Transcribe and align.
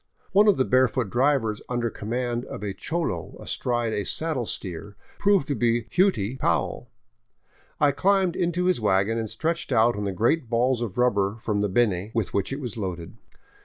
One 0.31 0.47
of 0.47 0.57
the 0.57 0.65
barefoot 0.65 1.11
drivers 1.11 1.61
under 1.69 1.91
command 1.91 2.43
of 2.45 2.63
a 2.63 2.73
cholo 2.73 3.37
astride 3.39 3.93
a 3.93 4.03
saddle 4.03 4.47
steer 4.47 4.95
proved 5.19 5.47
to 5.49 5.53
be 5.53 5.81
*' 5.85 5.91
Hughtie 5.95 6.37
'* 6.39 6.39
Powell. 6.41 6.89
I 7.79 7.91
climbed 7.91 8.35
into 8.35 8.65
his 8.65 8.81
wagon 8.81 9.19
and 9.19 9.29
stretched 9.29 9.71
out 9.71 9.95
on 9.95 10.05
the 10.05 10.11
great 10.11 10.49
balls 10.49 10.81
of 10.81 10.97
rubber 10.97 11.37
from 11.39 11.61
the 11.61 11.69
Beni 11.69 12.09
with 12.15 12.33
which 12.33 12.51
it 12.51 12.59
was 12.59 12.77
loaded. 12.77 13.15